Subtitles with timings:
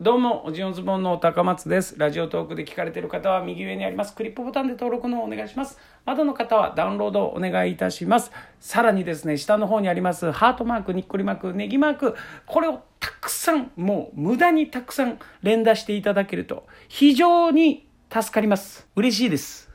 [0.00, 1.98] どうも、おじおズボンの高松です。
[1.98, 5.76] ラジオトークで聞かれている方は右上にありますクリップボタンで登録のお願いします。
[6.04, 8.30] まだの方はダウンロードお願いいたします。
[8.60, 12.14] さらにですね、下の方にありますハートマーク、にっこりマーク、ネギマーク、
[12.46, 18.86] これをたくさん、もう無駄にたくさん連打していただけると非常に助かります。
[18.94, 19.68] 嬉しいです。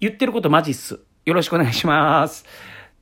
[0.00, 0.98] 言ってることマジっす。
[1.24, 2.44] よろしくお願いします。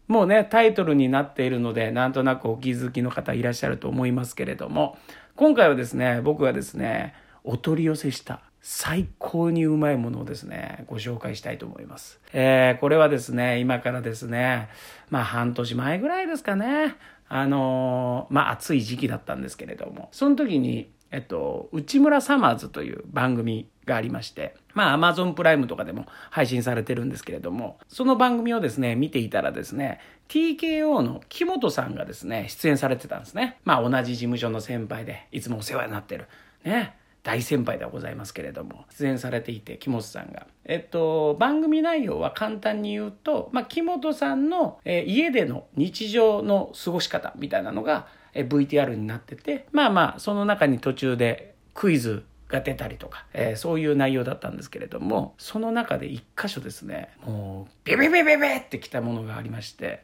[0.07, 4.96] もうね、タイトルになっているので、なんとなくお気づきの方いらっしゃると思いますけれども、
[5.39, 7.14] 今回はですね、僕がですね、
[7.45, 12.18] お取り寄せした最高にうまいものをですね、ご紹介したいと思います。
[12.32, 14.68] えー、これはですね、今からですね、
[15.11, 16.96] まあ半年前ぐらいですかね、
[17.29, 33.58] あのー、まあ暑い時期だったんですけれども、その時に、えっと、内村サマーズという番組がありまして、まあ、アマゾンプライムとかでも配信されてるんですけれども、その番組をですね、見ていたらですね、TKO の木本さんがですね、出演されてたんですね。
[33.64, 36.27] まあ、同じ事務所の先輩で、いつもお世話になってる。
[36.64, 36.94] ね。
[37.25, 40.47] 大先輩ではございますけれども、出演されていて、木本さんが。
[40.64, 60.03] えっと、番組内容は簡単に言うと、まあ、木本さんの、えー、家での日常の過ごし方みたいなのが、VTR になってて、まあまあ、その中に途中でクイズが出たりとか、えー、そういう内容だったんですけれども、その中で一箇所ですね、もう、ビビビビビってきたものがありまして、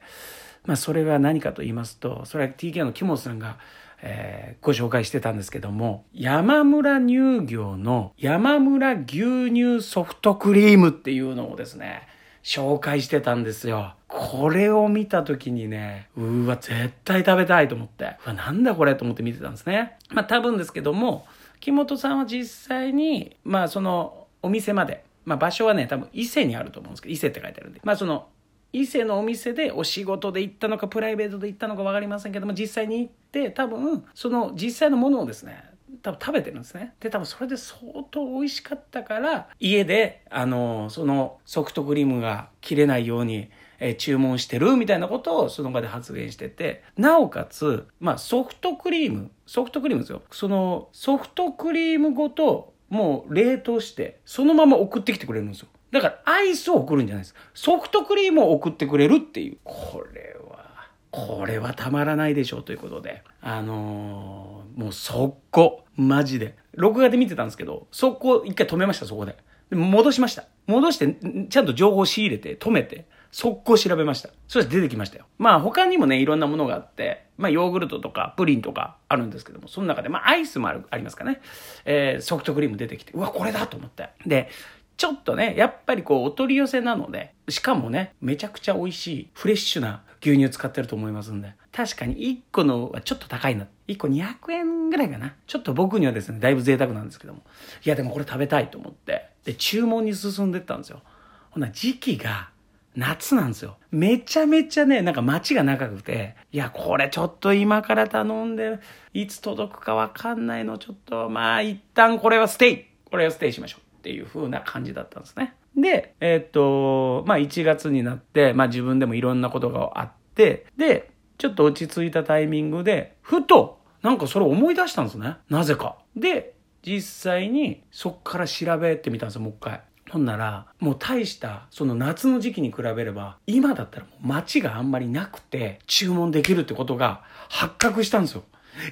[0.67, 3.59] まあそれが何かと言いますと、それは TK の木本さんが、
[4.03, 12.07] えー、ご紹介してたんですけども、山村乳業の山村牛乳ソフトクリームっていうのをですね、
[12.43, 13.95] 紹介してたんですよ。
[14.17, 19.99] これを見た時にね、うわ、絶対食べたいと思って、うわ、なんだこれと思って見てたんですね。
[20.11, 21.27] まあ多分ですけども、
[21.59, 28.29] 木本さんは実際に、まあそのお店まで、まあ場所はね、多分伊勢にあると思うんですけど、伊勢って書いてあるんで、まあその
[28.73, 35.63] 伊勢のお店でお仕事で行ったのかプライベートで行ったのか分かりませんけども実際に行って多分その実際のものをですね
[36.03, 36.95] 多分食べてるんですね。
[37.01, 43.49] で、多分それで相当美味しかったから、家で、あの、そのソフトクリームが切れないように、
[43.81, 50.23] え、注文してるみたいなことをその場で発言してて、なおかつ、まあソフトクリーム、ソフトクリームですよ。
[50.31, 55.69] そのソフトクリームごと、もう冷凍して、そのまま送ってきてくれるんですよ。
[55.91, 57.35] だからアイスを送るんじゃないです。
[57.55, 59.59] ソフトクリームを送ってくれるっていう。
[59.63, 63.23] これは、これはたまらないでしょうということで。
[63.41, 65.85] あのー、もう速攻。
[65.97, 66.57] マジで。
[66.73, 69.37] 録画で見てたんですけど、速攻一回止めました、そこで。
[69.71, 70.47] で戻しました。
[70.67, 71.17] 戻して、
[71.49, 74.29] ちゃんと情報仕入れて、止めて、速攻調べました。
[74.47, 75.27] そして出てきましたよ。
[75.39, 81.41] まあ他にもね、いろんなものがあって、まあヨーグルトとかプリンとかあるんですけども、その中で、まあアイスもある、ありますかね。
[81.85, 84.11] えー、ソフトクリーム出てきて、うわ、これだと思って。
[84.25, 84.51] で、
[84.97, 93.67] ちょっとね、やっぱりこう、お取り寄せなので、しかもね、めちゃくちゃ美味しい、フレッシュな牛乳使ってると思いますんで、確かに1個のはちょっと高いな。
[93.89, 95.35] 1個200円ぐらいかな。
[95.49, 97.43] ちょっと僕にはですね、だいぶ贅沢なんですけども。
[97.85, 101.03] いや、でもこれ食べたいと思って、で、注文に進んでったんですよ。
[101.51, 102.51] ほな、時期が、
[102.97, 103.77] 夏なんですよ。
[103.91, 108.79] めちゃめちゃね、なんか待ちが長くて、いや、これちょっと今から頼んで、
[109.13, 113.85] いつ届くかわかんないの、ちょっと、まあ、一旦これはステイこれはステイしましょう。
[113.99, 115.55] っていう風な感じだったんですね。
[115.75, 125.37] で、えー、っと、まあ1月になって、まあ自分でもいろんなことがあって、で、ちょっと落ち着いたタイミングで、ふと、なんかそれ思い出したんですね。
[125.49, 125.97] なぜか。
[126.15, 126.55] で、
[126.85, 127.01] 実
[127.33, 129.81] 際にそっから調べてみたんですよ、もう一回。
[130.15, 138.45] ほんなら、もう大した、その夏の時期に比べれば、今だったらもう街があんまりなくて、注文できるってことが発覚したんですよ。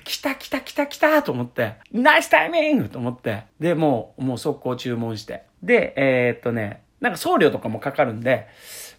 [0.03, 5.45] 来た来た来た来たと思って、ナイスタイミングと思って、で、もう、もう速攻注文して。
[5.63, 8.49] で、えー、っとね、なんか送料とかもかかるんで、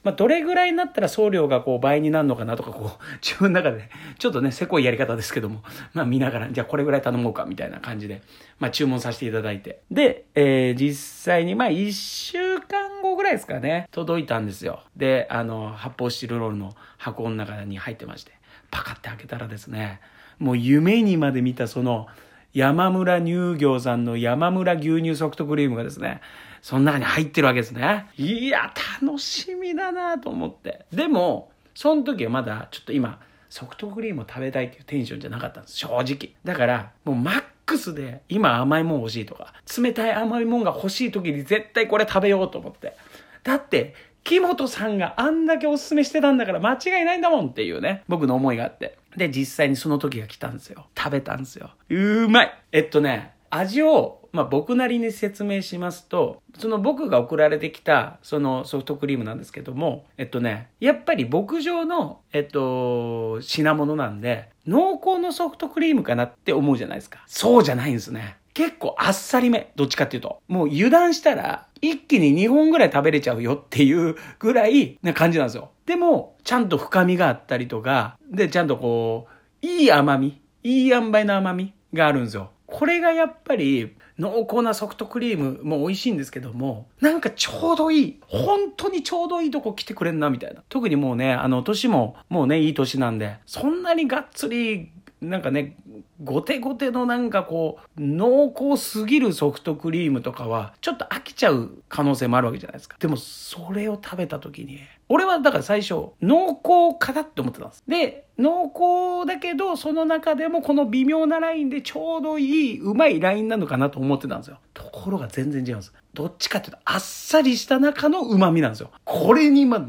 [0.04, 8.22] まあ、どれぐらいになったら送料がこう倍になるのかなとか、こう、 自分の中で、ちょっとね、せこいやり方ですけども、 まあ見ながら、じゃあこれぐらい頼もうか、みたいな感じで、
[8.60, 9.82] まあ注文させていただいて。
[9.90, 14.82] で、えー、実際に、ま一週間後ぐらいですかね、届いたんですよ。
[14.98, 18.34] で、あの、発泡スチロールの箱の中に入ってまして、
[18.72, 20.02] パカって開けたらですね、
[20.40, 22.08] もう夢にまで見たその
[22.54, 26.22] 山村乳業さんの山村牛乳ソフトクリームがですね、
[26.64, 28.08] その中に入ってるわけですね。
[28.18, 30.86] いや、楽しみだなと思って。
[30.94, 33.20] でも、その時はまだちょっと今、
[33.50, 35.78] ソフトクリームを食べたいっていうテンションじゃなかったんです。
[35.78, 36.36] 正直。
[36.46, 42.96] だから、もうマックスで今甘いもん欲しいとか、冷たい甘いもんが欲しい時に絶対これ食べようと思って。
[43.44, 43.94] だって、
[44.24, 48.98] 木本さんがあんだけおすすめしてたんだから間違いないんだもんっていうね、僕の思いがあって。
[49.18, 50.88] で、実際にその時が来たんですよ。
[50.98, 51.72] 食べたんですよ。
[51.90, 67.24] うまいえっとね、味を、まあ、僕なりに説明しますと、その僕が送られてきた、そのソフトクリームなんですけども、えっとね、やっぱり牧場の、えっと、品物なんで、濃厚のソフトクリームかなって思うじゃないですか。
[67.28, 68.38] そうじゃないんですね。
[68.56, 69.72] 結構あっさりめ。
[69.76, 70.42] どっちかっていうと。
[70.48, 75.70] もう油断したら、一気に2本ぐらい食べれちゃうよっていう ぐらいな感じなんですよ。
[75.86, 79.28] でも、ちゃんと深みがあったりとか、で、ちゃんとこ
[79.62, 82.50] う、いい甘み、いい塩梅の甘みがあるんですよ。
[82.74, 88.20] これがやっぱり、濃厚なソフトクリームも美味しいんですけども、なんかちょうどいい。
[88.28, 90.64] 本当にちょうどいいとこ来てくれんな、みたいな。
[90.70, 94.90] 特にもうね、あの、年も、もうね、いい年なんで、そんなにがっつり、
[95.24, 95.76] なんかね、
[96.24, 102.98] ごてごてのなんかこう、濃厚すぎるソフトクリームとかは、ちょっと飽きちゃう可能性もあるわけじゃないですか。
[103.00, 104.80] でも、それを食べた時に、
[105.10, 107.84] 俺はだから最初、濃厚かだって思ってたんです。
[107.88, 114.60] で、濃厚だけど、その中でもこの微妙なラインでちょうどいい、うまいラインなのかなと思ってたんですよ。
[114.74, 115.94] ところが全然違うんです。
[116.14, 118.92] どっちかっていうと、あっさりした中の旨味なんですよ。
[119.06, 119.80] これに今、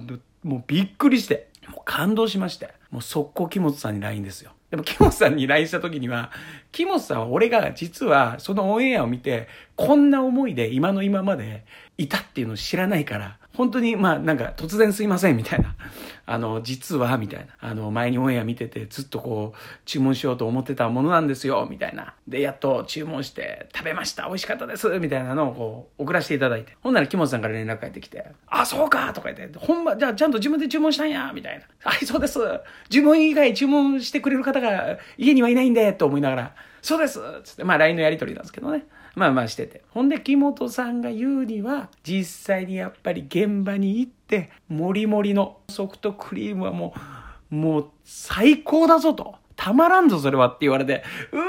[0.42, 4.52] もうびっくりして、もう感動しまして、もう速攻木本さんに LINE ですよ。
[4.74, 6.32] でも、木本さんに LINE した時には、
[6.72, 11.64] 木本さんは俺が実はそのオンエアを見て、こんな思いで今の今まで
[11.96, 15.76] いたっていうのを知らないから、本当に、まあ、なんか、突然すいません、みたいな。
[16.26, 17.54] あの、実は、みたいな。
[17.60, 22.14] あの、前にオンエア見てて、ずっとこう、注文しようと思ってたものなんですよ、みたいな。
[22.26, 26.76] で、やっと注文して、食べました、美味しかったです、みたいなのをこう、送らせていただいて。
[26.82, 31.64] ほんなら、木本さんから連絡返ってきて、あ、そうかとか言って、ほんま、じゃあ、ちゃんと自分で注文したんや、みたいな。
[31.90, 32.38] はい、そうです。
[32.90, 38.84] 自分以外注文してくれる方が家にはいないんで、と思いながら、そうですつって、まあ LINE のやり取りなんですけどね。
[39.14, 39.82] まあまあしてて。
[39.90, 44.23] ほんで、木本さんが言うには、実際にやっぱり現場に行って、
[44.68, 46.94] もりもりのソフトクリームはも
[47.50, 49.36] う、もう最高だぞと。
[49.56, 51.44] たまらんぞ、それはって言われて、うわ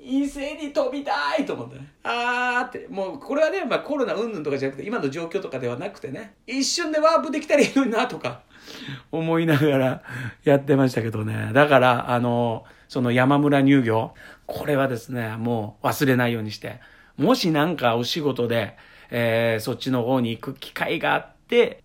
[0.00, 1.86] 伊勢に飛びたいと思ってね。
[2.02, 8.42] あーって、もうこれはね、まあコロナうんぬんとかじゃなくて、今の状況とかではなくてね、一瞬でワープできたらいいのになとか、
[9.12, 10.02] 思いながら
[10.44, 11.50] やってましたけどね。
[11.52, 14.12] だから、あの、その山村乳業、
[14.46, 16.80] これはですね、もう忘れないようにして、
[17.16, 18.76] もしなんかお仕事で、
[19.10, 21.32] えー、そっちの方に行く機会があって、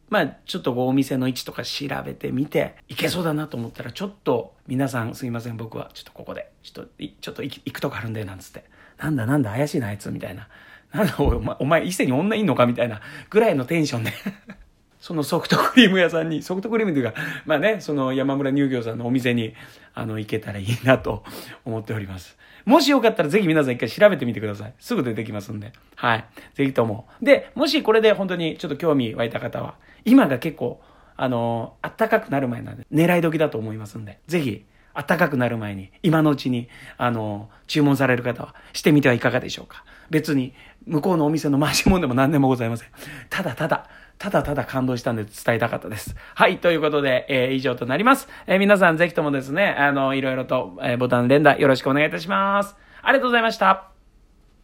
[0.10, 6.92] まあ、ちょっとお店の位置とか調べてみて、行けそうだなと思ったら、ちょっと、皆さんすいません、僕は、ちょっとここで、ちょっと、
[7.22, 8.64] ちょっと行くとこあるんで、なんつって。
[8.98, 10.48] なんだなんだ、怪しいな、あいつ、みたいな。
[10.94, 14.14] なんだ、お前、お前、伊勢に女いんのかみたいな、ぐらいのテンションで
[15.00, 17.14] そのソフトクリーム屋さんに、 ソフトクリームというか、
[17.46, 19.54] まあね、その山村乳業さんのお店に、
[19.94, 21.24] あの、行けたらいいなと
[21.66, 22.38] 思っております。
[22.66, 24.74] もしよかったらぜひ皆さん一回調べてみてください。
[24.80, 25.72] すぐ出てきますんで。
[25.96, 26.26] はい。
[26.54, 27.08] ぜひとも。
[27.22, 30.82] で、もしこれで本当にちょっと興味湧いた方は、今が結構、
[31.16, 39.86] あの、暖かくなる前なんで、狙い時だと思いますんで、ぜひ、暖かくなる前に、今のうちに、あの、注文される方は、してみてはいかがでしょうか。
[40.10, 40.54] 別に、
[40.86, 42.90] 向こうのお店の回し物でも何でもございません。
[43.30, 46.16] ただただ、ただただ感動したんで伝えたかったです。
[46.36, 48.28] はい、ということで、えー、以上となります。
[48.48, 52.76] えー、皆さんぜひともですね、あの、いろいろと、えー、ボタン連打よろしくお願いいたします。
[53.02, 53.97] ありがとうございました。